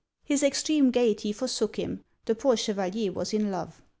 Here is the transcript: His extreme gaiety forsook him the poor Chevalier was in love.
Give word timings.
His 0.23 0.41
extreme 0.41 0.89
gaiety 0.89 1.31
forsook 1.31 1.75
him 1.75 2.03
the 2.25 2.33
poor 2.33 2.57
Chevalier 2.57 3.11
was 3.11 3.35
in 3.35 3.51
love. 3.51 3.83